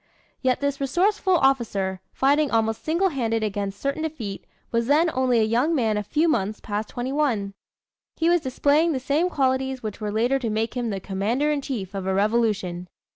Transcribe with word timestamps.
Yet 0.41 0.61
this 0.61 0.81
resourceful 0.81 1.35
officer, 1.37 2.01
fighting 2.11 2.49
almost 2.49 2.83
single 2.83 3.09
handed 3.09 3.43
against 3.43 3.79
certain 3.79 4.01
defeat, 4.01 4.47
was 4.71 4.87
then 4.87 5.11
only 5.13 5.39
a 5.39 5.43
young 5.43 5.75
man 5.75 5.95
a 5.95 6.01
few 6.01 6.27
months 6.27 6.59
past 6.59 6.89
twenty 6.89 7.11
one. 7.13 7.53
He 8.17 8.27
was 8.27 8.41
displaying 8.41 8.93
the 8.93 8.99
same 8.99 9.29
qualities 9.29 9.83
which 9.83 10.01
were 10.01 10.11
later 10.11 10.39
to 10.39 10.49
make 10.49 10.73
him 10.75 10.89
the 10.89 10.99
commander 10.99 11.51
in 11.51 11.61
chief 11.61 11.93
of 11.93 12.07
a 12.07 12.15
Revolution. 12.15 12.87